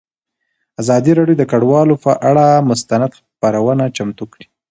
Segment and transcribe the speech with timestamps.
[0.81, 4.45] ازادي راډیو د کډوال پر اړه مستند خپرونه چمتو کړې.